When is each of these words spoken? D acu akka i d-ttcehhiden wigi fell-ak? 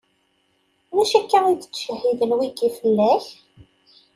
D 0.95 0.97
acu 1.01 1.15
akka 1.19 1.39
i 1.47 1.53
d-ttcehhiden 1.55 2.35
wigi 2.37 2.69
fell-ak? 2.77 3.25